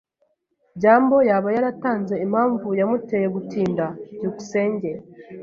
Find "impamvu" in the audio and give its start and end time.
2.25-2.67